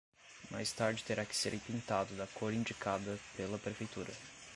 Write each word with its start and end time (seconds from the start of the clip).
Mais 0.49 0.71
tarde 0.73 1.03
terá 1.03 1.23
que 1.23 1.35
ser 1.35 1.55
pintado 1.59 2.15
da 2.15 2.25
cor 2.25 2.51
indicada 2.55 3.19
pela 3.37 3.59
Prefeitura. 3.59 4.11